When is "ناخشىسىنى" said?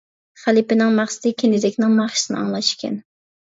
2.01-2.43